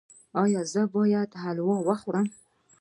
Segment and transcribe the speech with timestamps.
[0.41, 2.27] ایا زه باید حلوا وخورم؟